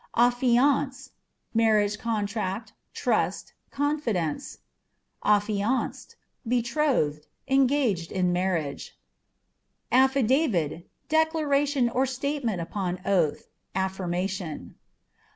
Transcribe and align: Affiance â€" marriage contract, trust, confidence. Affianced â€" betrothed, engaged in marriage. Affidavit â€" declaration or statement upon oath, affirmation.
Affiance 0.17 0.89
â€" 0.89 1.09
marriage 1.53 1.99
contract, 1.99 2.73
trust, 2.91 3.53
confidence. 3.69 4.57
Affianced 5.23 6.15
â€" 6.43 6.49
betrothed, 6.49 7.27
engaged 7.47 8.11
in 8.11 8.33
marriage. 8.33 8.97
Affidavit 9.91 10.71
â€" 10.71 10.85
declaration 11.07 11.87
or 11.87 12.07
statement 12.07 12.61
upon 12.61 12.99
oath, 13.05 13.45
affirmation. 13.75 14.73